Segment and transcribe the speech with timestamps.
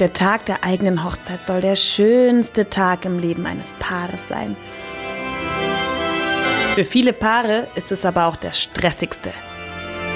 [0.00, 4.56] Der Tag der eigenen Hochzeit soll der schönste Tag im Leben eines Paares sein.
[6.74, 9.30] Für viele Paare ist es aber auch der stressigste.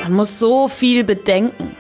[0.03, 1.77] Man muss so viel bedenken.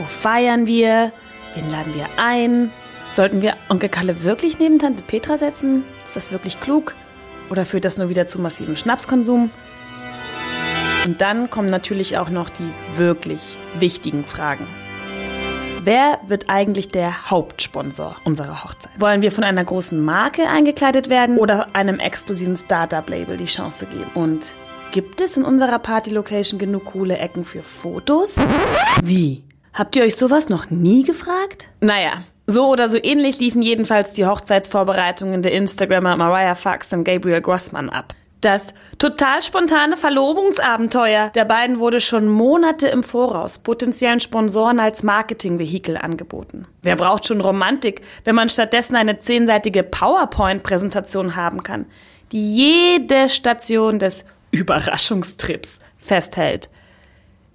[0.00, 1.12] Wo feiern wir?
[1.54, 2.72] Wen laden wir ein?
[3.12, 5.84] Sollten wir Onkel Kalle wirklich neben Tante Petra setzen?
[6.08, 6.96] Ist das wirklich klug?
[7.48, 9.50] Oder führt das nur wieder zu massivem Schnapskonsum?
[11.04, 14.66] Und dann kommen natürlich auch noch die wirklich wichtigen Fragen.
[15.84, 18.90] Wer wird eigentlich der Hauptsponsor unserer Hochzeit?
[18.98, 24.10] Wollen wir von einer großen Marke eingekleidet werden oder einem exklusiven Startup-Label die Chance geben?
[24.14, 24.46] Und
[24.92, 28.36] gibt es in unserer Party-Location genug coole Ecken für Fotos?
[29.02, 29.44] Wie?
[29.74, 31.68] Habt ihr euch sowas noch nie gefragt?
[31.82, 37.42] Naja, so oder so ähnlich liefen jedenfalls die Hochzeitsvorbereitungen der Instagrammer Mariah Fox und Gabriel
[37.42, 38.14] Grossman ab.
[38.44, 45.96] Das total spontane Verlobungsabenteuer der beiden wurde schon Monate im Voraus potenziellen Sponsoren als Marketingvehikel
[45.96, 46.66] angeboten.
[46.82, 51.86] Wer braucht schon Romantik, wenn man stattdessen eine zehnseitige PowerPoint-Präsentation haben kann,
[52.32, 56.68] die jede Station des Überraschungstrips festhält?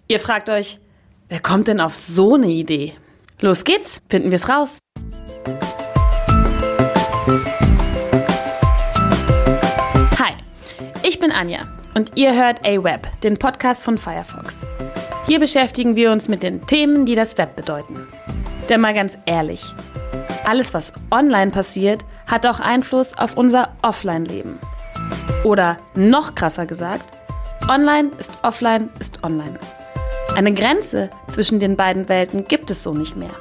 [0.08, 0.80] Ihr fragt euch,
[1.28, 2.95] wer kommt denn auf so eine Idee?
[3.40, 4.80] Los geht's, finden wir's raus.
[11.40, 11.59] Anja
[11.95, 14.58] und ihr hört A-Web, den Podcast von Firefox.
[15.26, 17.95] Hier beschäftigen wir uns mit den Themen, die das Web bedeuten.
[18.68, 19.64] Denn mal ganz ehrlich,
[20.44, 24.60] alles, was online passiert, hat auch Einfluss auf unser Offline-Leben.
[25.45, 27.06] Oder noch krasser gesagt,
[27.70, 29.58] online ist offline ist online.
[30.36, 33.32] Eine Grenze zwischen den beiden Welten gibt es so nicht mehr.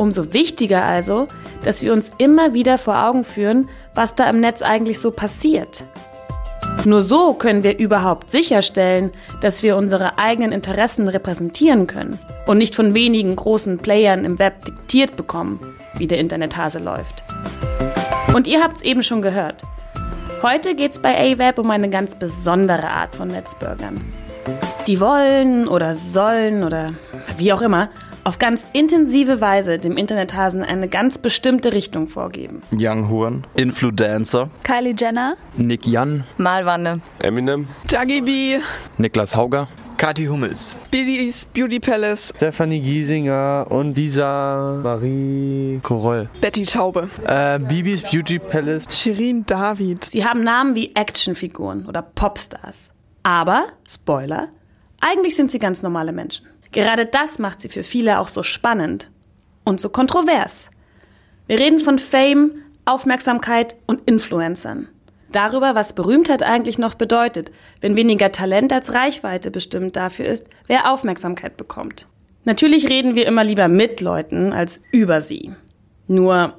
[0.00, 1.28] Umso wichtiger also,
[1.64, 5.84] dass wir uns immer wieder vor Augen führen, was da im Netz eigentlich so passiert.
[6.86, 12.76] Nur so können wir überhaupt sicherstellen, dass wir unsere eigenen Interessen repräsentieren können und nicht
[12.76, 15.58] von wenigen großen Playern im Web diktiert bekommen,
[15.96, 17.24] wie der Internethase läuft.
[18.32, 19.62] Und ihr habt es eben schon gehört.
[20.42, 24.00] Heute geht es bei AWeb um eine ganz besondere Art von Netzbürgern.
[24.86, 26.92] Die wollen oder sollen oder
[27.36, 27.88] wie auch immer
[28.26, 32.60] auf ganz intensive Weise dem Internethasen eine ganz bestimmte Richtung vorgeben.
[32.72, 38.58] Young Horn, Influencer, Kylie Jenner, Nick Jan, Malwanne, Eminem, Juggy B,
[38.98, 47.08] Niklas Hauger, Kathi Hummels, Biddy's Beauty Palace, Stephanie Giesinger und Lisa Marie Koroll, Betty Taube,
[47.28, 50.04] äh, Bibis Beauty Palace, Shirin David.
[50.04, 52.90] Sie haben Namen wie Actionfiguren oder Popstars.
[53.22, 54.48] Aber, Spoiler,
[55.00, 56.46] eigentlich sind sie ganz normale Menschen.
[56.76, 59.10] Gerade das macht sie für viele auch so spannend
[59.64, 60.68] und so kontrovers.
[61.46, 62.52] Wir reden von Fame,
[62.84, 64.86] Aufmerksamkeit und Influencern.
[65.32, 67.50] Darüber, was Berühmtheit eigentlich noch bedeutet,
[67.80, 72.08] wenn weniger Talent als Reichweite bestimmt dafür ist, wer Aufmerksamkeit bekommt.
[72.44, 75.52] Natürlich reden wir immer lieber mit Leuten als über sie.
[76.08, 76.58] Nur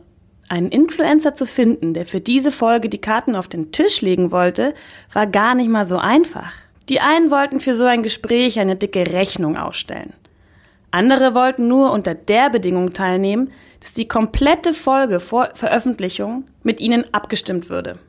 [0.49, 4.73] einen Influencer zu finden, der für diese Folge die Karten auf den Tisch legen wollte,
[5.13, 6.53] war gar nicht mal so einfach.
[6.89, 10.13] Die einen wollten für so ein Gespräch eine dicke Rechnung ausstellen.
[10.89, 17.05] Andere wollten nur unter der Bedingung teilnehmen, dass die komplette Folge vor Veröffentlichung mit ihnen
[17.13, 17.99] abgestimmt würde.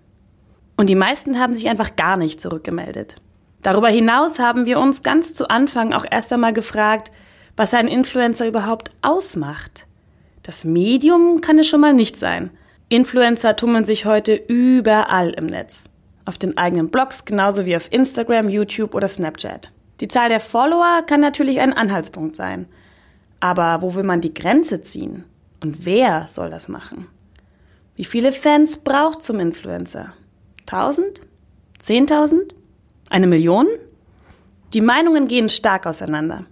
[0.77, 3.17] Und die meisten haben sich einfach gar nicht zurückgemeldet.
[3.63, 7.11] Darüber hinaus haben wir uns ganz zu Anfang auch erst einmal gefragt,
[7.57, 9.87] was ein Influencer überhaupt ausmacht.
[10.45, 12.51] Das Medium kann es schon mal nicht sein.
[12.89, 15.85] Influencer tummeln sich heute überall im Netz
[16.29, 19.73] auf den eigenen Blogs genauso wie auf Instagram, YouTube oder Snapchat.
[20.01, 22.67] Die Zahl der Follower kann natürlich ein Anhaltspunkt sein.
[23.41, 25.25] Aber wo will man die Grenze ziehen?
[25.63, 27.07] Und wer soll das machen?
[27.97, 30.13] Wie viele Fans braucht zum Influencer?
[30.67, 31.23] Tausend?
[31.79, 32.55] Zehntausend?
[33.09, 33.67] Eine Million?
[34.75, 36.45] Die Meinungen gehen stark auseinander.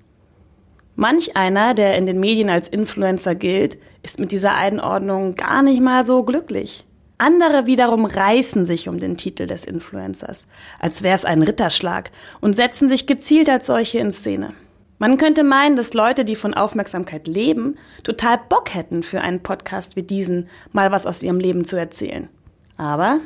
[0.95, 5.83] Manch einer, der in den Medien als Influencer gilt, ist mit dieser Einordnung gar nicht
[5.83, 6.87] mal so glücklich.
[7.19, 10.47] Andere wiederum reißen sich um den Titel des Influencers,
[10.79, 12.11] als wäre es ein Ritterschlag,
[12.43, 14.53] und setzen sich gezielt als solche in Szene.
[14.99, 19.97] Man könnte meinen, dass Leute, die von Aufmerksamkeit leben, total Bock hätten, für einen Podcast
[19.97, 22.29] wie diesen mal was aus ihrem Leben zu erzählen.
[22.77, 23.21] Aber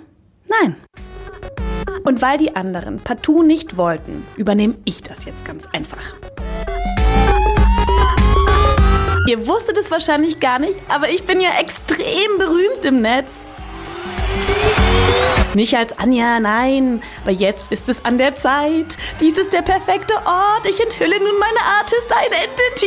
[0.48, 0.76] nein.
[2.04, 6.14] Und weil die anderen partout nicht wollten, übernehme ich das jetzt ganz einfach.
[9.28, 13.38] Ihr wusstet es wahrscheinlich gar nicht, aber ich bin ja extrem berühmt im Netz.
[15.54, 18.96] Nicht als Anja, nein, aber jetzt ist es an der Zeit.
[19.20, 20.64] Dies ist der perfekte Ort.
[20.68, 22.86] Ich enthülle nun meine Artist Identity.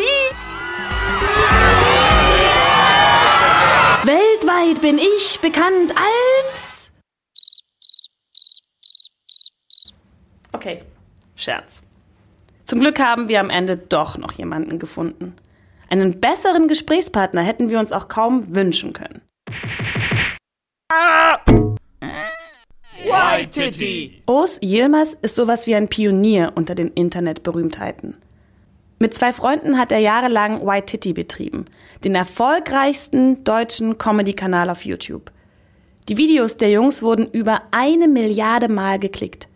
[4.05, 6.91] Weltweit bin ich bekannt als.
[10.53, 10.83] Okay,
[11.35, 11.81] Scherz.
[12.65, 15.35] Zum Glück haben wir am Ende doch noch jemanden gefunden.
[15.89, 19.21] Einen besseren Gesprächspartner hätten wir uns auch kaum wünschen können.
[24.27, 28.17] Urs Yilmaz ist sowas wie ein Pionier unter den Internetberühmtheiten.
[28.99, 31.65] Mit zwei Freunden hat er jahrelang White Titty betrieben,
[32.03, 35.31] den erfolgreichsten deutschen Comedy-Kanal auf YouTube.
[36.09, 39.47] Die Videos der Jungs wurden über eine Milliarde Mal geklickt.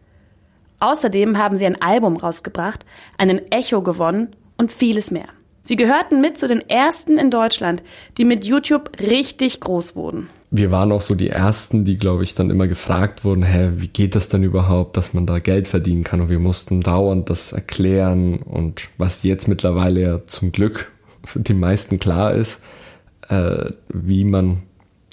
[0.80, 2.86] Außerdem haben sie ein Album rausgebracht,
[3.18, 5.28] einen Echo gewonnen und vieles mehr.
[5.64, 7.84] Sie gehörten mit zu den ersten in Deutschland,
[8.18, 10.30] die mit YouTube richtig groß wurden.
[10.50, 13.90] Wir waren auch so die ersten, die, glaube ich, dann immer gefragt wurden, hä, wie
[13.90, 16.22] geht das denn überhaupt, dass man da Geld verdienen kann?
[16.22, 18.38] Und wir mussten dauernd das erklären.
[18.38, 20.92] Und was jetzt mittlerweile ja zum Glück
[21.26, 22.62] für die meisten klar ist,
[23.28, 24.64] äh, wie man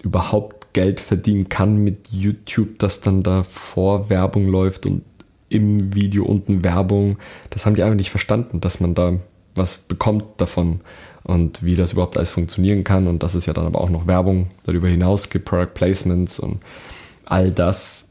[0.04, 5.02] überhaupt Geld verdienen kann mit YouTube, dass dann da vor Werbung läuft und
[5.48, 7.18] im Video unten Werbung.
[7.50, 9.18] Das haben die einfach nicht verstanden, dass man da
[9.54, 10.80] was bekommt davon
[11.22, 14.06] und wie das überhaupt alles funktionieren kann und dass es ja dann aber auch noch
[14.06, 16.60] Werbung darüber hinaus gibt, Product Placements und
[17.24, 18.04] all das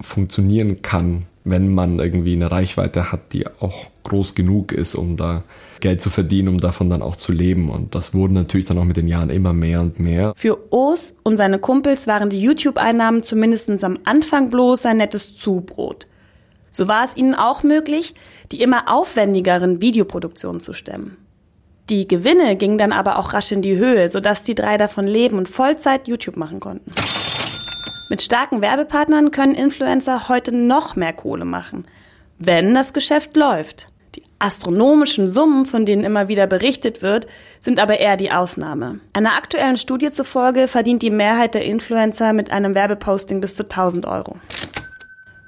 [0.00, 5.42] funktionieren kann, wenn man irgendwie eine Reichweite hat, die auch groß genug ist, um da
[5.80, 7.68] Geld zu verdienen, um davon dann auch zu leben.
[7.68, 10.32] Und das wurde natürlich dann auch mit den Jahren immer mehr und mehr.
[10.36, 16.06] Für O's und seine Kumpels waren die YouTube-Einnahmen zumindest am Anfang bloß ein nettes Zubrot.
[16.74, 18.16] So war es ihnen auch möglich,
[18.50, 21.16] die immer aufwendigeren Videoproduktionen zu stemmen.
[21.88, 25.38] Die Gewinne gingen dann aber auch rasch in die Höhe, sodass die drei davon leben
[25.38, 26.90] und Vollzeit YouTube machen konnten.
[28.10, 31.86] Mit starken Werbepartnern können Influencer heute noch mehr Kohle machen,
[32.40, 33.86] wenn das Geschäft läuft.
[34.16, 37.28] Die astronomischen Summen, von denen immer wieder berichtet wird,
[37.60, 38.98] sind aber eher die Ausnahme.
[39.12, 44.06] Einer aktuellen Studie zufolge verdient die Mehrheit der Influencer mit einem Werbeposting bis zu 1000
[44.06, 44.38] Euro.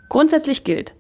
[0.09, 0.96] Grundsätzlich gilt,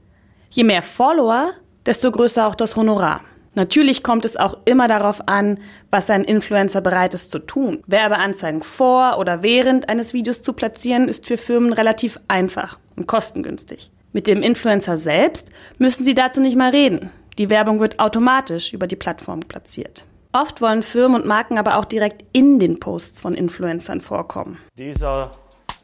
[0.50, 1.50] Je mehr Follower,
[1.84, 3.22] desto größer auch das Honorar.
[3.54, 5.58] Natürlich kommt es auch immer darauf an,
[5.90, 7.82] was ein Influencer bereit ist zu tun.
[7.86, 13.90] Werbeanzeigen vor oder während eines Videos zu platzieren, ist für Firmen relativ einfach und kostengünstig.
[14.12, 17.10] Mit dem Influencer selbst müssen sie dazu nicht mal reden.
[17.38, 20.04] Die Werbung wird automatisch über die Plattform platziert.
[20.32, 24.58] Oft wollen Firmen und Marken aber auch direkt in den Posts von Influencern vorkommen.
[24.76, 25.30] These are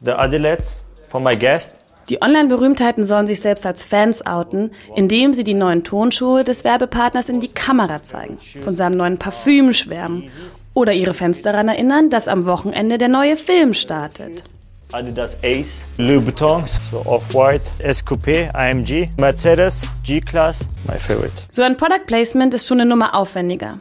[0.03, 1.82] the adelettes for my guest.
[2.09, 7.29] Die Online-Berühmtheiten sollen sich selbst als Fans outen, indem sie die neuen Tonschuhe des Werbepartners
[7.29, 10.29] in die Kamera zeigen, von seinem neuen Parfüm schwärmen
[10.73, 14.43] oder ihre Fans daran erinnern, dass am Wochenende der neue Film startet.
[14.91, 21.33] Adidas Ace, Louis Vuittons, so Off-White, SQP, AMG, Mercedes, G-Class, my favorite.
[21.51, 23.79] So ein Product Placement ist schon eine Nummer aufwendiger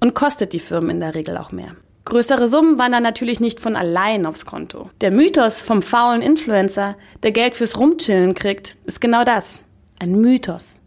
[0.00, 1.76] und kostet die Firmen in der Regel auch mehr.
[2.04, 4.90] Größere Summen wandern natürlich nicht von allein aufs Konto.
[5.00, 9.62] Der Mythos vom faulen Influencer, der Geld fürs Rumchillen kriegt, ist genau das.
[9.98, 10.80] Ein Mythos.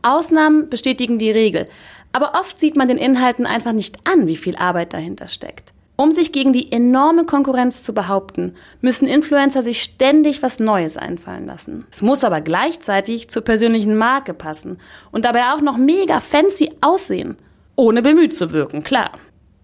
[0.00, 1.68] Ausnahmen bestätigen die Regel,
[2.12, 5.74] aber oft sieht man den Inhalten einfach nicht an, wie viel Arbeit dahinter steckt.
[5.96, 11.46] Um sich gegen die enorme Konkurrenz zu behaupten, müssen Influencer sich ständig was Neues einfallen
[11.46, 11.86] lassen.
[11.90, 14.78] Es muss aber gleichzeitig zur persönlichen Marke passen
[15.10, 17.36] und dabei auch noch mega fancy aussehen,
[17.76, 19.10] ohne bemüht zu wirken, klar.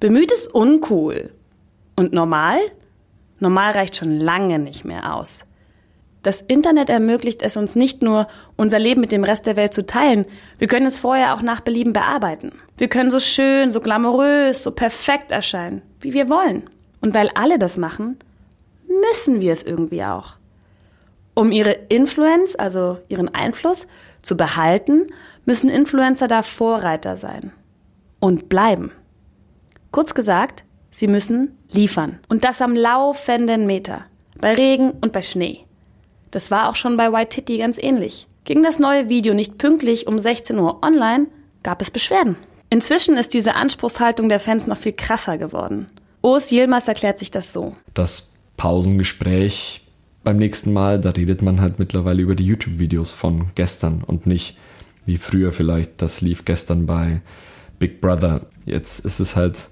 [0.03, 1.31] Bemüht ist uncool.
[1.95, 2.59] Und normal?
[3.39, 5.45] Normal reicht schon lange nicht mehr aus.
[6.25, 8.27] Das Internet ermöglicht es uns nicht nur,
[8.57, 10.27] unser Leben mit dem Rest der Welt zu teilen,
[10.59, 12.51] wir können es vorher auch nach Belieben bearbeiten.
[12.77, 16.69] Wir können so schön, so glamourös, so perfekt erscheinen, wie wir wollen.
[17.01, 18.17] Und weil alle das machen,
[18.89, 20.33] müssen wir es irgendwie auch.
[21.35, 23.87] Um ihre Influence, also ihren Einfluss,
[24.23, 25.07] zu behalten,
[25.45, 27.53] müssen Influencer da Vorreiter sein.
[28.19, 28.91] Und bleiben.
[29.93, 32.19] Kurz gesagt, sie müssen liefern.
[32.31, 34.07] Und das am laufenden Meter.
[34.41, 35.59] Bei Regen und bei Schnee.
[36.31, 38.27] Das war auch schon bei White Titty ganz ähnlich.
[38.45, 41.27] Ging das neue Video nicht pünktlich um 16 Uhr online,
[41.63, 42.37] gab es Beschwerden.
[42.71, 45.91] Inzwischen ist diese Anspruchshaltung der Fans noch viel krasser geworden.
[46.23, 47.77] Urs Yilmaz erklärt sich das so.
[47.93, 49.83] Das Pausengespräch
[50.25, 54.57] beim nächsten Mal, da redet man halt mittlerweile über die YouTube-Videos von gestern und nicht
[55.05, 57.21] wie früher vielleicht, das lief gestern bei
[57.79, 58.47] Big Brother.
[58.65, 59.69] Jetzt ist es halt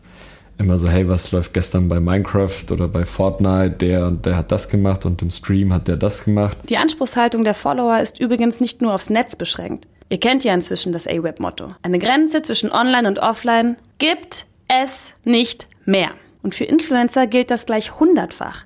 [0.61, 3.71] immer so, hey, was läuft gestern bei Minecraft oder bei Fortnite?
[3.77, 6.59] Der der hat das gemacht und im Stream hat der das gemacht.
[6.69, 9.87] Die Anspruchshaltung der Follower ist übrigens nicht nur aufs Netz beschränkt.
[10.11, 11.75] Ihr kennt ja inzwischen das AWeb-Motto.
[11.83, 16.11] Eine Grenze zwischen Online und Offline gibt es nicht mehr.
[16.43, 18.65] Und für Influencer gilt das gleich hundertfach.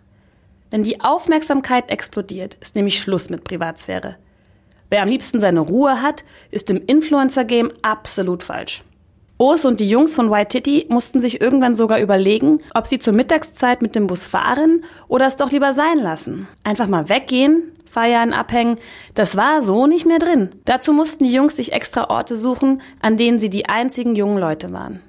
[0.70, 4.16] Wenn die Aufmerksamkeit explodiert, ist nämlich Schluss mit Privatsphäre.
[4.90, 8.82] Wer am liebsten seine Ruhe hat, ist im Influencer-Game absolut falsch.
[9.36, 13.12] Urs und die Jungs von White Titty mussten sich irgendwann sogar überlegen, ob sie zur
[13.14, 16.46] Mittagszeit mit dem Bus fahren oder es doch lieber sein lassen.
[16.62, 18.76] Einfach mal weggehen, feiern, abhängen,
[19.14, 20.50] das war so nicht mehr drin.
[20.64, 24.72] Dazu mussten die Jungs sich extra Orte suchen, an denen sie die einzigen jungen Leute
[24.72, 25.00] waren.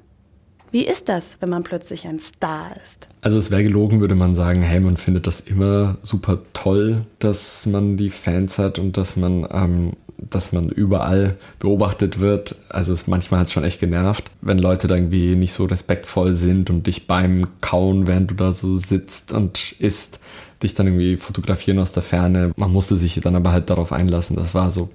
[0.76, 3.08] Wie ist das, wenn man plötzlich ein Star ist?
[3.22, 7.66] Also es wäre gelogen, würde man sagen, hey, man findet das immer super toll, dass
[7.66, 12.58] man die Fans hat und dass man, ähm, dass man überall beobachtet wird.
[12.68, 16.34] Also es manchmal hat es schon echt genervt, wenn Leute da irgendwie nicht so respektvoll
[16.34, 20.20] sind und dich beim Kauen, während du da so sitzt und isst,
[20.62, 22.52] dich dann irgendwie fotografieren aus der Ferne.
[22.58, 24.36] Man musste sich dann aber halt darauf einlassen.
[24.36, 24.90] Das war so,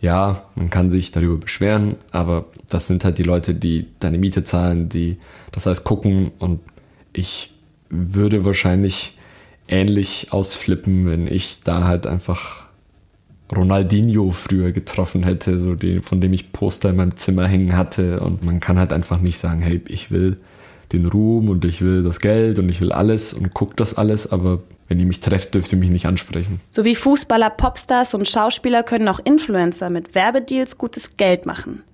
[0.00, 4.44] ja, man kann sich darüber beschweren, aber das sind halt die Leute, die deine Miete
[4.44, 5.18] zahlen, die
[5.52, 6.60] das heißt gucken und
[7.12, 7.52] ich
[7.90, 9.16] würde wahrscheinlich
[9.68, 12.64] ähnlich ausflippen, wenn ich da halt einfach
[13.54, 18.20] Ronaldinho früher getroffen hätte, so den, von dem ich Poster in meinem Zimmer hängen hatte
[18.20, 20.38] und man kann halt einfach nicht sagen, hey, ich will
[20.92, 24.30] den Ruhm und ich will das Geld und ich will alles und guck das alles,
[24.30, 26.60] aber wenn ihr mich trefft, dürft ihr mich nicht ansprechen.
[26.68, 31.84] So wie Fußballer, Popstars und Schauspieler können auch Influencer mit Werbedeals gutes Geld machen.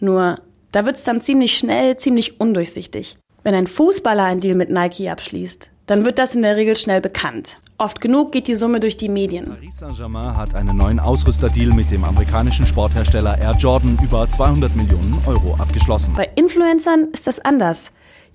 [0.00, 0.38] Nur,
[0.70, 3.16] da wird's dann ziemlich schnell, ziemlich undurchsichtig.
[3.42, 7.00] Wenn ein Fußballer einen Deal mit Nike abschließt, dann wird das in der Regel schnell
[7.00, 7.58] bekannt.
[7.78, 9.46] Oft genug geht die Summe durch die Medien.
[9.46, 15.16] Paris Saint-Germain hat einen neuen Ausrüsterdeal mit dem amerikanischen Sporthersteller Air Jordan über 200 Millionen
[15.26, 16.12] Euro abgeschlossen.
[16.14, 17.90] Bei Influencern ist das anders.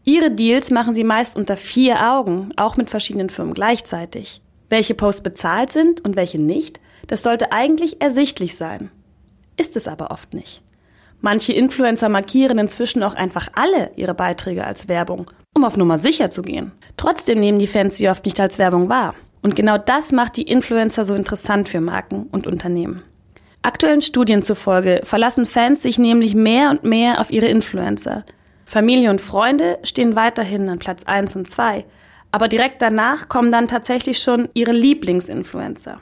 [0.08, 4.42] Ihre Deals machen sie meist unter vier Augen, auch mit verschiedenen Firmen gleichzeitig.
[4.70, 8.90] Welche Posts bezahlt sind und welche nicht, das sollte eigentlich ersichtlich sein.
[9.58, 10.62] Ist es aber oft nicht.
[11.20, 16.30] Manche Influencer markieren inzwischen auch einfach alle ihre Beiträge als Werbung, um auf Nummer sicher
[16.30, 16.72] zu gehen.
[16.96, 19.14] Trotzdem nehmen die Fans sie oft nicht als Werbung wahr.
[19.42, 23.02] Und genau das macht die Influencer so interessant für Marken und Unternehmen.
[23.62, 28.24] Aktuellen Studien zufolge verlassen Fans sich nämlich mehr und mehr auf ihre Influencer.
[28.70, 31.86] Familie und Freunde stehen weiterhin an Platz 1 und 2,
[32.34, 36.02] aber direkt danach kommen dann tatsächlich schon ihre Lieblingsinfluencer.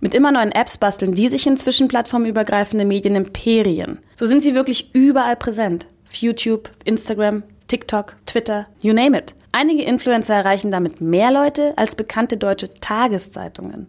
[0.00, 3.98] Mit immer neuen Apps basteln die sich inzwischen plattformübergreifende Medienimperien.
[4.14, 5.86] So sind sie wirklich überall präsent.
[6.06, 9.34] Auf YouTube, Instagram, TikTok, Twitter, you name it.
[9.52, 13.86] Einige Influencer erreichen damit mehr Leute als bekannte deutsche Tageszeitungen.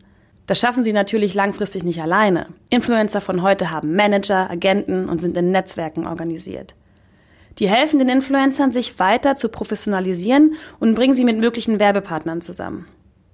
[0.48, 2.48] Das schaffen sie natürlich langfristig nicht alleine.
[2.70, 6.74] Influencer von heute haben Manager, Agenten und sind in Netzwerken organisiert.
[7.60, 12.88] Die helfen den Influencern, sich weiter zu professionalisieren und bringen sie mit möglichen Werbepartnern zusammen.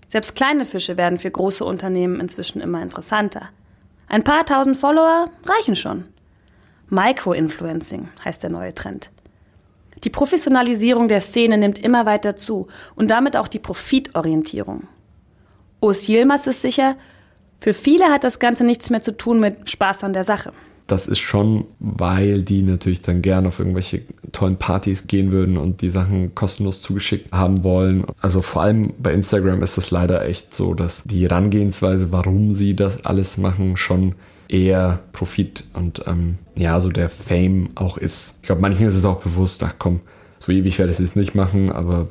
[0.08, 3.50] Selbst kleine Fische werden für große Unternehmen inzwischen immer interessanter.
[4.08, 6.06] Ein paar tausend Follower reichen schon.
[6.90, 9.10] Micro-Influencing heißt der neue Trend.
[10.04, 14.88] Die Professionalisierung der Szene nimmt immer weiter zu und damit auch die Profitorientierung.
[15.82, 16.96] Urs Yilmaz ist sicher,
[17.62, 20.52] für viele hat das Ganze nichts mehr zu tun mit Spaß an der Sache
[20.92, 25.82] das ist schon, weil die natürlich dann gerne auf irgendwelche tollen Partys gehen würden und
[25.82, 28.06] die Sachen kostenlos zugeschickt haben wollen.
[28.22, 32.76] Also vor allem bei Instagram ist es leider echt so, dass die Herangehensweise, warum sie
[32.76, 34.16] das alles machen, schon
[34.48, 38.36] eher Profit und ähm, ja, so der Fame auch ist.
[38.42, 40.02] Ich glaube, manchen ist es auch bewusst, ach komm,
[40.40, 42.08] so ewig werde ich es nicht machen, aber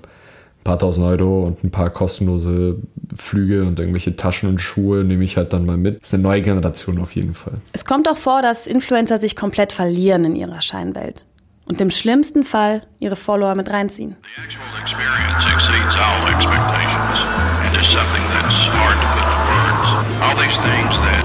[0.68, 2.76] paar tausend Euro und ein paar kostenlose
[3.16, 6.02] Flüge und irgendwelche Taschen und Schuhe nehme ich halt dann mal mit.
[6.02, 7.54] Das ist eine neue Generation auf jeden Fall.
[7.72, 11.24] Es kommt auch vor, dass Influencer sich komplett verlieren in ihrer Scheinwelt
[11.64, 14.16] und im schlimmsten Fall ihre Follower mit reinziehen.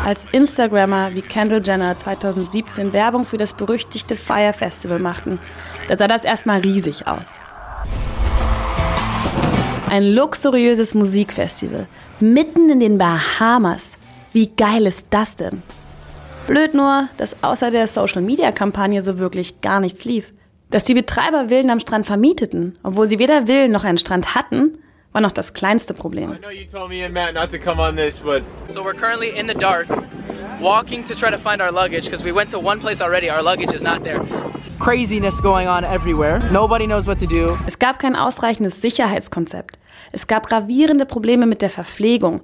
[0.05, 5.39] Als Instagrammer wie Kendall Jenner 2017 Werbung für das berüchtigte Fire Festival machten,
[5.89, 7.41] da sah das erstmal riesig aus.
[9.89, 11.87] Ein luxuriöses Musikfestival
[12.19, 13.93] mitten in den Bahamas.
[14.31, 15.61] Wie geil ist das denn?
[16.47, 20.33] Blöd nur, dass außer der Social-Media-Kampagne so wirklich gar nichts lief.
[20.71, 24.79] Dass die Betreiber Villen am Strand vermieteten, obwohl sie weder Villen noch einen Strand hatten,
[25.11, 26.33] war noch das kleinste Problem.
[26.33, 28.41] I know you told me and Matt not to come on this, but
[28.73, 29.87] so we're currently in the dark,
[30.63, 33.29] walking to try to find our luggage because we went to one place already.
[33.29, 34.21] Our luggage is not there.
[34.79, 36.39] Craziness going on everywhere.
[36.51, 37.57] Nobody knows what to do.
[37.67, 39.77] Es gab kein ausreichendes Sicherheitskonzept.
[40.13, 42.41] Es gab gravierende Probleme mit der Verpflegung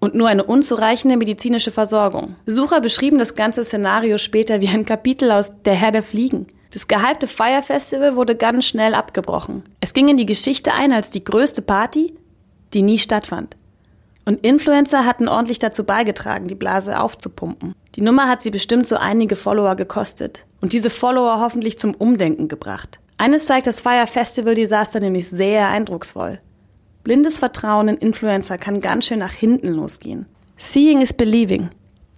[0.00, 2.34] und nur eine unzureichende medizinische Versorgung.
[2.44, 6.48] Besucher beschrieben das ganze Szenario später wie ein Kapitel aus Der Herr der Fliegen.
[6.72, 9.62] Das gehypte Fire Festival wurde ganz schnell abgebrochen.
[9.80, 12.14] Es ging in die Geschichte ein als die größte Party,
[12.72, 13.56] die nie stattfand.
[14.24, 17.74] Und Influencer hatten ordentlich dazu beigetragen, die Blase aufzupumpen.
[17.96, 22.48] Die Nummer hat sie bestimmt so einige Follower gekostet und diese Follower hoffentlich zum Umdenken
[22.48, 23.00] gebracht.
[23.18, 26.40] Eines zeigt das Fire Festival Desaster nämlich sehr eindrucksvoll.
[27.04, 30.26] Blindes Vertrauen in Influencer kann ganz schön nach hinten losgehen.
[30.56, 31.70] Seeing is believing.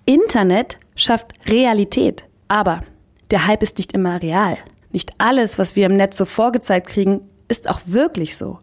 [0.05, 2.25] Internet schafft Realität.
[2.49, 2.81] Aber
[3.31, 4.59] der Hype ist nicht immer real.
[4.93, 8.59] Nicht alles, was wir im Netz so vorgezeigt kriegen, ist auch wirklich so.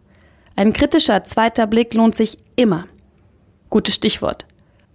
[0.54, 2.86] Ein kritischer zweiter Blick lohnt sich immer.
[3.72, 4.44] Gutes Stichwort.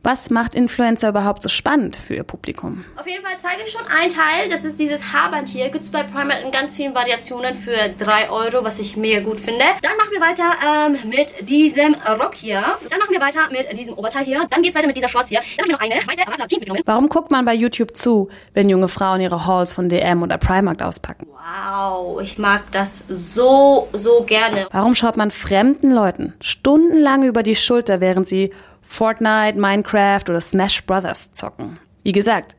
[0.07, 2.85] Was macht Influencer überhaupt so spannend für ihr Publikum?
[2.95, 4.49] Auf jeden Fall zeige ich schon einen Teil.
[4.49, 5.67] Das ist dieses Haarband hier.
[5.67, 9.41] Gibt es bei Primark in ganz vielen Variationen für 3 Euro, was ich mega gut
[9.41, 9.65] finde.
[9.81, 12.63] Dann machen wir weiter ähm, mit diesem Rock hier.
[12.89, 14.47] Dann machen wir weiter mit diesem Oberteil hier.
[14.49, 15.41] Dann geht es weiter mit dieser Shorts hier.
[15.57, 16.83] Dann habe ich noch eine weiße Radler Jeans mitgenommen.
[16.85, 20.81] Warum guckt man bei YouTube zu, wenn junge Frauen ihre Hauls von DM oder Primark
[20.81, 21.27] auspacken?
[21.33, 24.67] Wow, ich mag das so, so gerne.
[24.71, 28.53] Warum schaut man fremden Leuten stundenlang über die Schulter, während sie
[28.88, 31.77] Fortnite, Minecraft oder Smash Brothers zocken?
[32.03, 32.56] Wie gesagt,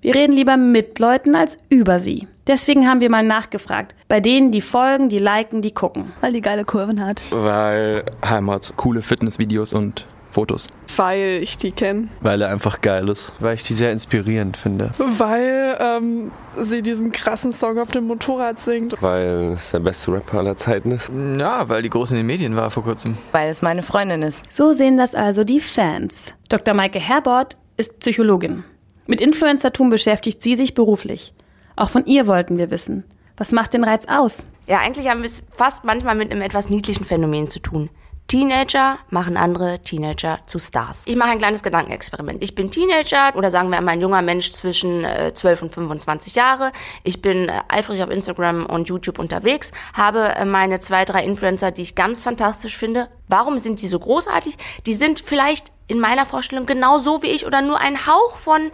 [0.00, 2.28] wir reden lieber mit Leuten als über sie.
[2.46, 3.94] Deswegen haben wir mal nachgefragt.
[4.08, 6.12] Bei denen, die folgen, die liken, die gucken.
[6.20, 7.20] Weil die geile Kurven hat.
[7.30, 8.72] Weil Heimat.
[8.76, 10.06] Coole Fitnessvideos und
[10.38, 10.68] Fotos.
[10.96, 12.10] Weil ich die kenne.
[12.20, 13.32] Weil er einfach geil ist.
[13.40, 14.92] Weil ich die sehr inspirierend finde.
[14.96, 18.94] Weil ähm, sie diesen krassen Song auf dem Motorrad singt.
[19.02, 21.10] Weil es der beste Rapper aller Zeiten ist.
[21.36, 23.18] Ja, weil die groß in den Medien war vor kurzem.
[23.32, 24.44] Weil es meine Freundin ist.
[24.48, 26.32] So sehen das also die Fans.
[26.48, 26.72] Dr.
[26.72, 28.62] Maike Herbert ist Psychologin.
[29.08, 31.34] Mit Influencertum beschäftigt sie sich beruflich.
[31.74, 33.02] Auch von ihr wollten wir wissen.
[33.36, 34.46] Was macht den Reiz aus?
[34.68, 37.90] Ja, eigentlich haben wir es fast manchmal mit einem etwas niedlichen Phänomen zu tun.
[38.28, 41.04] Teenager machen andere Teenager zu Stars.
[41.06, 42.44] Ich mache ein kleines Gedankenexperiment.
[42.44, 46.34] Ich bin Teenager oder sagen wir einmal ein junger Mensch zwischen äh, 12 und 25
[46.34, 46.72] Jahre.
[47.04, 51.70] Ich bin äh, eifrig auf Instagram und YouTube unterwegs, habe äh, meine zwei, drei Influencer,
[51.70, 53.08] die ich ganz fantastisch finde.
[53.28, 54.58] Warum sind die so großartig?
[54.84, 58.70] Die sind vielleicht in meiner Vorstellung genau so wie ich oder nur ein Hauch von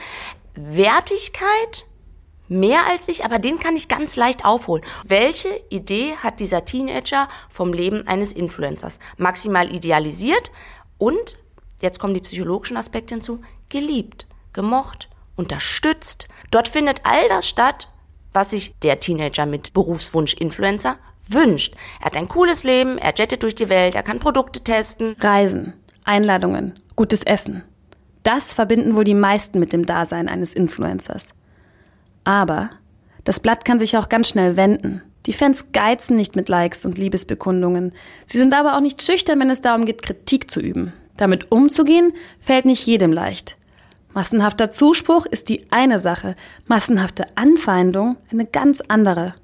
[0.57, 1.87] Wertigkeit,
[2.49, 4.85] mehr als ich, aber den kann ich ganz leicht aufholen.
[5.07, 8.99] Welche Idee hat dieser Teenager vom Leben eines Influencers?
[9.17, 10.51] Maximal idealisiert
[10.99, 11.37] und,
[11.81, 16.29] jetzt kommen die psychologischen Aspekte hinzu, geliebt, gemocht, unterstützt.
[16.51, 17.89] Dort findet all das statt,
[18.33, 20.99] was sich der Teenager mit Berufswunsch Influencer
[21.29, 21.75] wünscht.
[22.01, 25.17] Er hat ein cooles Leben, er jettet durch die Welt, er kann Produkte testen.
[25.21, 25.73] Reisen,
[26.05, 27.63] Einladungen, gutes Essen.
[28.23, 31.29] Das verbinden wohl die meisten mit dem Dasein eines Influencers.
[32.25, 32.71] Aber
[33.25, 35.03] das Blatt kann sich auch ganz schnell wenden.
[35.27, 37.93] Die Fans geizen nicht mit Likes und Liebesbekundungen.
[38.27, 40.93] Sie sind aber auch nicht schüchtern, wenn es darum geht, Kritik zu üben.
[41.17, 43.57] Damit umzugehen, fällt nicht jedem leicht.
[44.13, 49.35] Massenhafter Zuspruch ist die eine Sache, massenhafte Anfeindung eine ganz andere.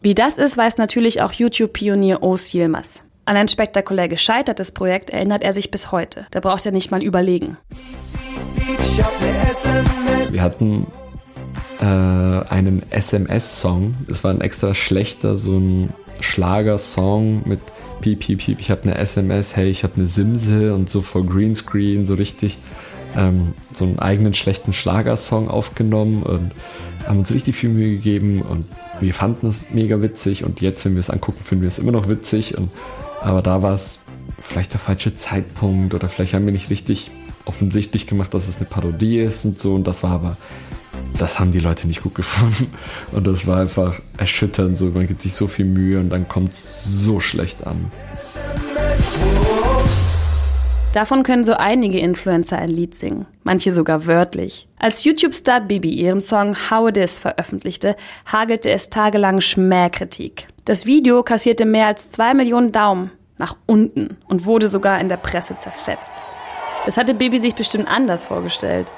[0.00, 3.02] Wie das ist, weiß natürlich auch YouTube-Pionier Os Yilmaz.
[3.24, 6.26] An ein spektakulär gescheitertes Projekt erinnert er sich bis heute.
[6.30, 7.58] Da braucht er nicht mal überlegen.
[10.30, 10.86] Wir hatten
[11.80, 13.94] äh, einen SMS-Song.
[14.08, 17.60] Es war ein extra schlechter, so ein Schlagersong mit
[18.00, 21.26] Piep, Piep, Piep, ich habe eine SMS, hey, ich habe eine Simse und so vor
[21.26, 22.58] Greenscreen, so richtig
[23.16, 26.52] ähm, so einen eigenen schlechten Schlagersong aufgenommen und
[27.06, 28.66] haben uns richtig viel Mühe gegeben und
[29.00, 31.92] wir fanden es mega witzig und jetzt, wenn wir es angucken, finden wir es immer
[31.92, 32.58] noch witzig.
[32.58, 32.70] Und,
[33.22, 34.00] aber da war es
[34.40, 37.10] vielleicht der falsche Zeitpunkt oder vielleicht haben wir nicht richtig
[37.44, 39.74] offensichtlich gemacht, dass es eine Parodie ist und so.
[39.74, 40.36] Und das war aber,
[41.16, 42.72] das haben die Leute nicht gut gefunden.
[43.12, 44.76] Und das war einfach erschütternd.
[44.76, 47.90] So, man gibt sich so viel Mühe und dann kommt es so schlecht an.
[50.94, 54.66] Davon können so einige Influencer ein Lied singen, manche sogar wörtlich.
[54.78, 57.94] Als YouTube-Star Bibi ihren Song How It Is veröffentlichte,
[58.26, 60.48] hagelte es tagelang Schmähkritik.
[60.64, 65.18] Das Video kassierte mehr als zwei Millionen Daumen nach unten und wurde sogar in der
[65.18, 66.14] Presse zerfetzt.
[66.86, 68.90] Das hatte Bibi sich bestimmt anders vorgestellt.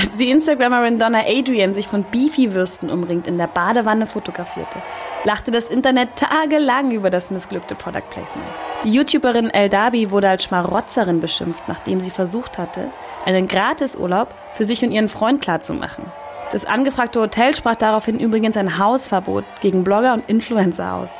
[0.00, 4.80] Als die Instagramerin Donna Adrian sich von Beefy-Würsten umringt in der Badewanne fotografierte,
[5.24, 8.48] lachte das Internet tagelang über das missglückte Product Placement.
[8.84, 12.92] Die YouTuberin El Dabi wurde als Schmarotzerin beschimpft, nachdem sie versucht hatte,
[13.24, 16.04] einen Gratisurlaub für sich und ihren Freund klarzumachen.
[16.52, 21.10] Das angefragte Hotel sprach daraufhin übrigens ein Hausverbot gegen Blogger und Influencer aus.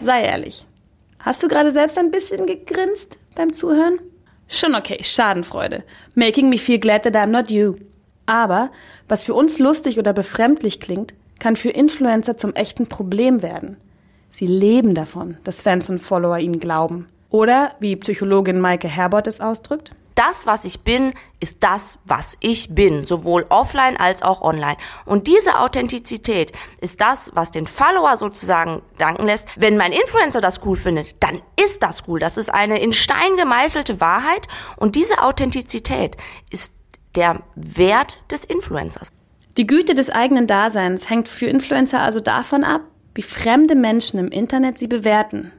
[0.00, 0.66] Sei ehrlich,
[1.20, 4.00] hast du gerade selbst ein bisschen gegrinst beim Zuhören?
[4.48, 5.82] Schon okay, Schadenfreude.
[6.14, 7.76] Making me feel glad that I'm not you.
[8.26, 8.70] Aber
[9.08, 13.76] was für uns lustig oder befremdlich klingt, kann für Influencer zum echten Problem werden.
[14.30, 17.08] Sie leben davon, dass Fans und Follower ihnen glauben.
[17.30, 22.74] Oder, wie Psychologin Maike Herbert es ausdrückt, das, was ich bin, ist das, was ich
[22.74, 24.76] bin, sowohl offline als auch online.
[25.04, 29.46] Und diese Authentizität ist das, was den Follower sozusagen danken lässt.
[29.56, 32.18] Wenn mein Influencer das cool findet, dann ist das cool.
[32.18, 34.48] Das ist eine in Stein gemeißelte Wahrheit.
[34.76, 36.16] Und diese Authentizität
[36.50, 36.72] ist
[37.14, 39.10] der Wert des Influencers.
[39.56, 42.82] Die Güte des eigenen Daseins hängt für Influencer also davon ab,
[43.14, 45.52] wie fremde Menschen im Internet sie bewerten.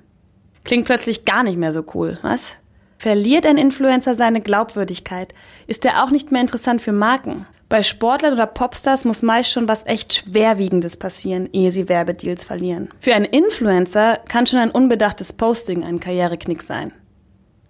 [0.66, 2.54] Klingt plötzlich gar nicht mehr so cool, was?
[2.98, 5.34] Verliert ein Influencer seine Glaubwürdigkeit,
[5.68, 7.46] ist er auch nicht mehr interessant für Marken.
[7.70, 12.90] Bei Sportlern oder Popstars muss meist schon was echt Schwerwiegendes passieren, ehe sie Werbedeals verlieren.
[13.00, 16.94] Für einen Influencer kann schon ein unbedachtes Posting ein Karriereknick sein.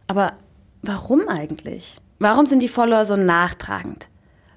[0.05, 0.33] Aber
[0.83, 1.97] warum eigentlich?
[2.19, 4.07] Warum sind die Follower so nachtragend?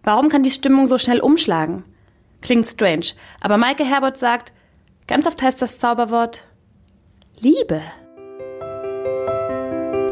[0.02, 1.84] Warum kann die Stimmung so schnell umschlagen?
[2.42, 3.06] Klingt strange,
[3.40, 4.52] aber Maike Herbert sagt,
[5.06, 6.44] ganz oft heißt das Zauberwort
[7.38, 7.82] Liebe.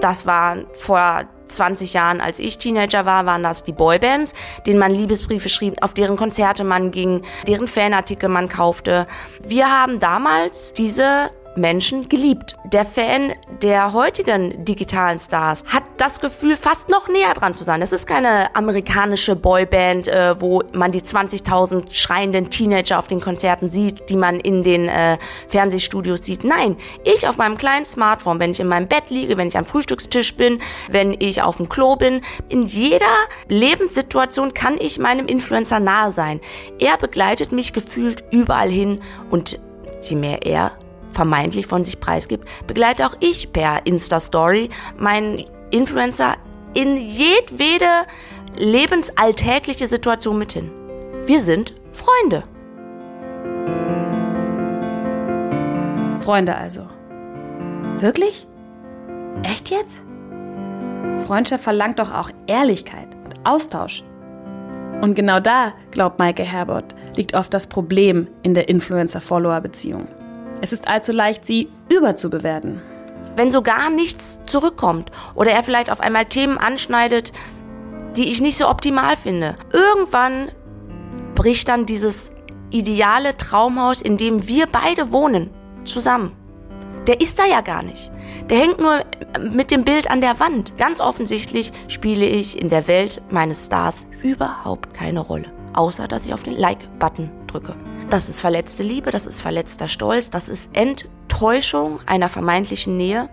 [0.01, 4.33] Das war vor 20 Jahren, als ich Teenager war, waren das die Boybands,
[4.67, 9.07] denen man Liebesbriefe schrieb, auf deren Konzerte man ging, deren Fanartikel man kaufte.
[9.43, 12.57] Wir haben damals diese Menschen geliebt.
[12.65, 17.81] Der Fan der heutigen digitalen Stars hat das Gefühl, fast noch näher dran zu sein.
[17.81, 23.69] Das ist keine amerikanische Boyband, äh, wo man die 20.000 schreienden Teenager auf den Konzerten
[23.69, 25.19] sieht, die man in den äh,
[25.49, 26.45] Fernsehstudios sieht.
[26.45, 29.65] Nein, ich auf meinem kleinen Smartphone, wenn ich in meinem Bett liege, wenn ich am
[29.65, 33.07] Frühstückstisch bin, wenn ich auf dem Klo bin, in jeder
[33.49, 36.41] Lebenssituation kann ich meinem Influencer nahe sein.
[36.79, 39.59] Er begleitet mich gefühlt überall hin und
[40.03, 40.73] je mehr er
[41.13, 46.37] vermeintlich von sich preisgibt, begleite auch ich per Insta-Story meinen Influencer
[46.75, 48.07] in jedwede
[48.57, 50.71] lebensalltägliche Situation mit hin.
[51.25, 52.45] Wir sind Freunde.
[56.21, 56.87] Freunde also.
[57.99, 58.47] Wirklich?
[59.43, 60.03] Echt jetzt?
[61.27, 64.03] Freundschaft verlangt doch auch Ehrlichkeit und Austausch.
[65.01, 70.09] Und genau da, glaubt Maike Herbert, liegt oft das Problem in der Influencer-Follower-Beziehung.
[70.61, 72.83] Es ist allzu leicht, sie überzubewerten.
[73.37, 77.33] Wenn so gar nichts zurückkommt oder er vielleicht auf einmal Themen anschneidet,
[78.17, 80.51] die ich nicht so optimal finde, irgendwann
[81.37, 82.33] bricht dann dieses
[82.71, 85.51] ideale Traumhaus, in dem wir beide wohnen,
[85.85, 86.33] zusammen.
[87.07, 88.11] Der ist da ja gar nicht.
[88.51, 89.05] Der hängt nur
[89.53, 90.77] mit dem Bild an der Wand.
[90.77, 95.47] Ganz offensichtlich spiele ich in der Welt meines Stars überhaupt keine Rolle.
[95.73, 97.75] Außer, dass ich auf den Like-Button drücke.
[98.11, 103.29] Das ist verletzte Liebe, das ist verletzter Stolz, das ist Enttäuschung einer vermeintlichen Nähe.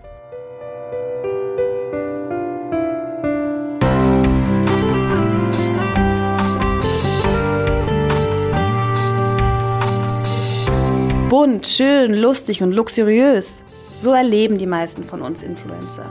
[11.30, 13.64] Bunt, schön, lustig und luxuriös.
[14.02, 16.06] So erleben die meisten von uns Influencer.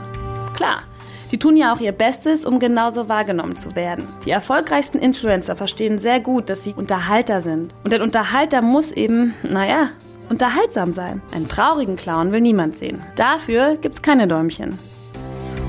[0.55, 0.81] Klar,
[1.27, 4.07] Sie tun ja auch ihr Bestes, um genauso wahrgenommen zu werden.
[4.25, 7.73] Die erfolgreichsten Influencer verstehen sehr gut, dass sie Unterhalter sind.
[7.83, 9.89] Und ein Unterhalter muss eben, naja,
[10.29, 11.21] unterhaltsam sein.
[11.33, 13.01] Einen traurigen Clown will niemand sehen.
[13.15, 14.77] Dafür gibt's keine Däumchen.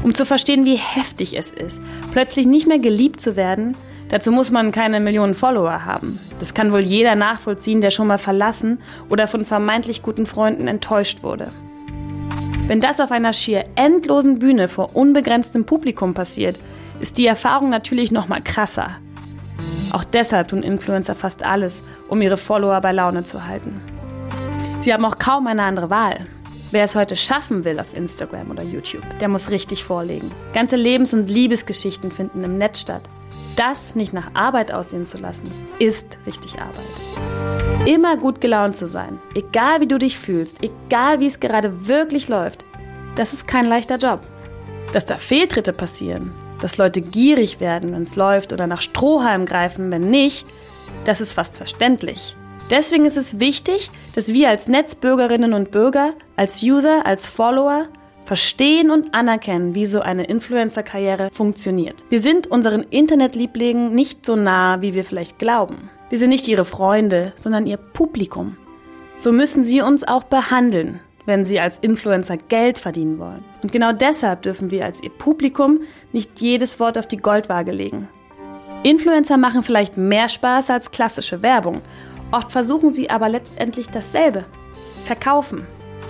[0.02, 1.80] Um zu verstehen, wie heftig es ist,
[2.12, 3.74] plötzlich nicht mehr geliebt zu werden,
[4.08, 6.20] dazu muss man keine Millionen Follower haben.
[6.38, 11.22] Das kann wohl jeder nachvollziehen, der schon mal verlassen oder von vermeintlich guten Freunden enttäuscht
[11.22, 11.50] wurde.
[12.66, 16.58] Wenn das auf einer schier endlosen Bühne vor unbegrenztem Publikum passiert,
[16.98, 18.96] ist die Erfahrung natürlich noch mal krasser.
[19.92, 23.80] Auch deshalb tun Influencer fast alles, um ihre Follower bei Laune zu halten.
[24.80, 26.26] Sie haben auch kaum eine andere Wahl.
[26.72, 30.32] Wer es heute schaffen will auf Instagram oder YouTube, der muss richtig vorlegen.
[30.52, 33.02] Ganze Lebens- und Liebesgeschichten finden im Netz statt.
[33.56, 37.86] Das nicht nach Arbeit aussehen zu lassen, ist richtig Arbeit.
[37.86, 42.28] Immer gut gelaunt zu sein, egal wie du dich fühlst, egal wie es gerade wirklich
[42.28, 42.66] läuft,
[43.14, 44.20] das ist kein leichter Job.
[44.92, 49.90] Dass da Fehltritte passieren, dass Leute gierig werden, wenn es läuft oder nach Strohhalm greifen,
[49.90, 50.46] wenn nicht,
[51.04, 52.36] das ist fast verständlich.
[52.70, 57.86] Deswegen ist es wichtig, dass wir als Netzbürgerinnen und Bürger, als User, als Follower
[58.26, 62.04] verstehen und anerkennen, wie so eine Influencer-Karriere funktioniert.
[62.10, 65.88] Wir sind unseren Internetlieblingen nicht so nah, wie wir vielleicht glauben.
[66.10, 68.56] Wir sind nicht ihre Freunde, sondern ihr Publikum.
[69.16, 73.44] So müssen sie uns auch behandeln, wenn sie als Influencer Geld verdienen wollen.
[73.62, 75.80] Und genau deshalb dürfen wir als ihr Publikum
[76.12, 78.08] nicht jedes Wort auf die Goldwaage legen.
[78.82, 81.80] Influencer machen vielleicht mehr Spaß als klassische Werbung.
[82.30, 84.44] Oft versuchen sie aber letztendlich dasselbe.
[85.04, 85.66] Verkaufen,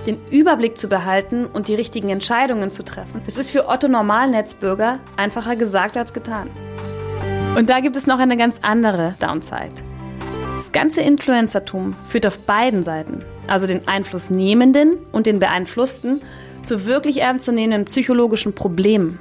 [0.07, 3.21] den Überblick zu behalten und die richtigen Entscheidungen zu treffen.
[3.27, 6.49] Das ist für Otto Normalnetzbürger einfacher gesagt als getan.
[7.57, 9.75] Und da gibt es noch eine ganz andere Downside.
[10.57, 16.23] Das ganze Influencertum führt auf beiden Seiten, also den Einflussnehmenden und den Beeinflussten,
[16.63, 19.19] zu wirklich ernstzunehmenden psychologischen Problemen.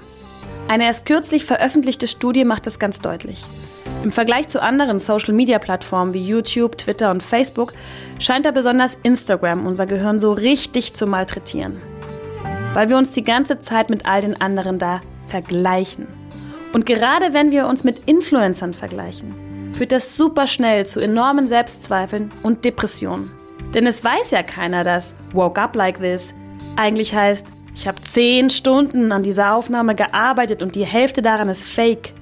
[0.67, 3.43] Eine erst kürzlich veröffentlichte Studie macht das ganz deutlich.
[4.05, 7.73] Im Vergleich zu anderen Social-Media-Plattformen wie YouTube, Twitter und Facebook
[8.19, 11.81] scheint da besonders Instagram unser Gehirn so richtig zu malträtieren.
[12.75, 16.05] Weil wir uns die ganze Zeit mit all den anderen da vergleichen.
[16.71, 19.33] Und gerade wenn wir uns mit Influencern vergleichen,
[19.73, 23.31] führt das super schnell zu enormen Selbstzweifeln und Depressionen.
[23.73, 26.31] Denn es weiß ja keiner, dass Woke Up Like This
[26.75, 31.63] eigentlich heißt, ich habe zehn Stunden an dieser Aufnahme gearbeitet und die Hälfte daran ist
[31.63, 32.13] Fake.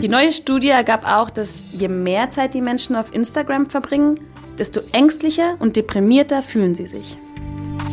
[0.00, 4.20] Die neue Studie ergab auch, dass je mehr Zeit die Menschen auf Instagram verbringen,
[4.56, 7.18] desto ängstlicher und deprimierter fühlen sie sich.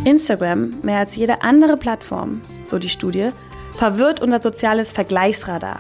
[0.04, 3.32] Instagram, mehr als jede andere Plattform, so die Studie,
[3.76, 5.80] verwirrt unser soziales Vergleichsradar.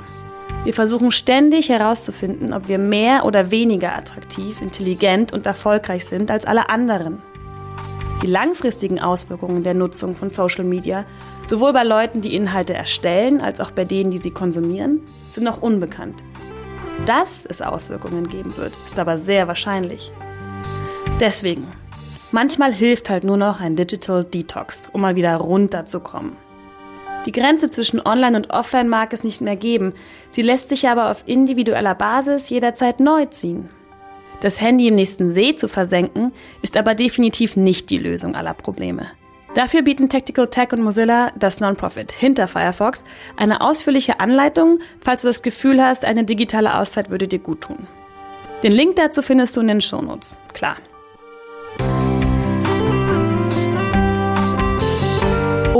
[0.64, 6.46] Wir versuchen ständig herauszufinden, ob wir mehr oder weniger attraktiv, intelligent und erfolgreich sind als
[6.46, 7.22] alle anderen.
[8.26, 11.06] Die langfristigen Auswirkungen der Nutzung von Social Media,
[11.46, 15.62] sowohl bei Leuten, die Inhalte erstellen, als auch bei denen, die sie konsumieren, sind noch
[15.62, 16.24] unbekannt.
[17.06, 20.12] Dass es Auswirkungen geben wird, ist aber sehr wahrscheinlich.
[21.20, 21.68] Deswegen,
[22.32, 26.32] manchmal hilft halt nur noch ein Digital Detox, um mal wieder runterzukommen.
[27.28, 29.94] Die Grenze zwischen Online und Offline mag es nicht mehr geben,
[30.32, 33.70] sie lässt sich aber auf individueller Basis jederzeit neu ziehen.
[34.41, 39.08] Das Handy im nächsten See zu versenken, ist aber definitiv nicht die Lösung aller Probleme.
[39.56, 43.06] Dafür bieten Tactical Tech und Mozilla, das Nonprofit hinter Firefox,
[43.38, 47.88] eine ausführliche Anleitung, falls du das Gefühl hast, eine digitale Auszeit würde dir gut tun.
[48.63, 50.36] Den Link dazu findest du in den Shownotes.
[50.54, 50.76] Klar.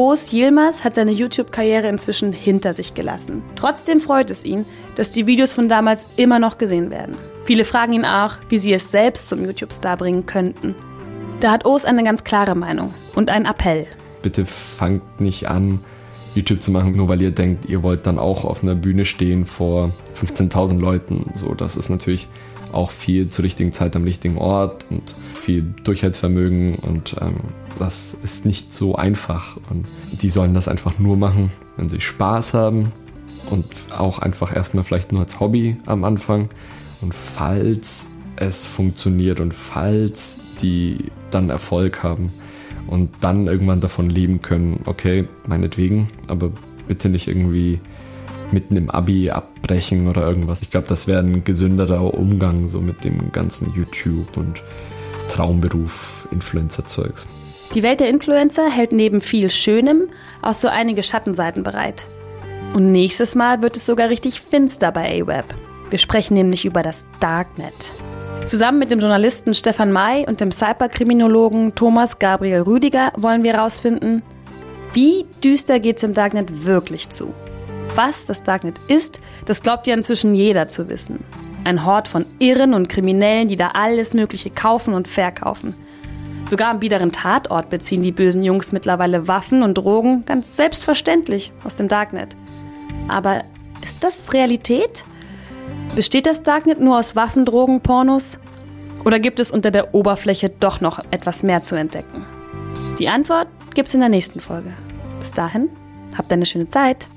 [0.06, 3.41] Oos Yilmaz hat seine YouTube-Karriere inzwischen hinter sich gelassen.
[3.56, 4.63] Trotzdem freut es ihn,
[4.94, 7.15] dass die Videos von damals immer noch gesehen werden.
[7.46, 10.76] Viele fragen ihn auch, wie sie es selbst zum YouTube-Star bringen könnten.
[11.39, 13.88] Da hat Oos eine ganz klare Meinung und einen Appell.
[14.22, 15.80] Bitte fangt nicht an,
[16.36, 19.44] YouTube zu machen, nur weil ihr denkt, ihr wollt dann auch auf einer Bühne stehen
[19.44, 19.89] vor
[20.22, 21.32] 15.000 Leuten.
[21.34, 22.28] So, das ist natürlich
[22.72, 27.38] auch viel zur richtigen Zeit am richtigen Ort und viel Durchhaltsvermögen und ähm,
[27.80, 29.58] das ist nicht so einfach.
[29.70, 29.86] Und
[30.22, 32.92] die sollen das einfach nur machen, wenn sie Spaß haben
[33.50, 36.50] und auch einfach erstmal vielleicht nur als Hobby am Anfang.
[37.02, 42.32] Und falls es funktioniert und falls die dann Erfolg haben
[42.88, 46.52] und dann irgendwann davon leben können, okay, meinetwegen, aber
[46.88, 47.80] bitte nicht irgendwie
[48.52, 50.62] mitten im Abi abbrechen oder irgendwas.
[50.62, 54.62] Ich glaube, das wäre ein gesünderer Umgang so mit dem ganzen YouTube und
[55.30, 57.28] Traumberuf Influencer-Zeugs.
[57.73, 60.10] Die Welt der Influencer hält neben viel Schönem
[60.41, 62.04] auch so einige Schattenseiten bereit.
[62.73, 65.45] Und nächstes Mal wird es sogar richtig finster bei AWeb.
[65.89, 67.73] Wir sprechen nämlich über das Darknet.
[68.45, 74.21] Zusammen mit dem Journalisten Stefan May und dem Cyberkriminologen Thomas Gabriel Rüdiger wollen wir herausfinden,
[74.93, 77.34] wie düster geht es im Darknet wirklich zu.
[77.95, 81.23] Was das Darknet ist, das glaubt ja inzwischen jeder zu wissen.
[81.63, 85.73] Ein Hort von Irren und Kriminellen, die da alles Mögliche kaufen und verkaufen.
[86.46, 91.76] Sogar am biederen Tatort beziehen die bösen Jungs mittlerweile Waffen und Drogen ganz selbstverständlich aus
[91.76, 92.36] dem Darknet.
[93.08, 93.44] Aber
[93.82, 95.04] ist das Realität?
[95.96, 98.38] Besteht das Darknet nur aus Waffen, Drogen, Pornos?
[99.06, 102.26] Oder gibt es unter der Oberfläche doch noch etwas mehr zu entdecken?
[103.00, 104.72] Die Antwort gibt's in der nächsten Folge.
[105.20, 105.70] Bis dahin,
[106.16, 107.08] habt eine schöne Zeit.